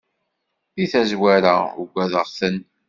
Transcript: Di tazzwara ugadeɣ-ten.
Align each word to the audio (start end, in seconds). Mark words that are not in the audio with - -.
Di 0.75 0.85
tazzwara 0.91 1.53
ugadeɣ-ten. 1.81 2.57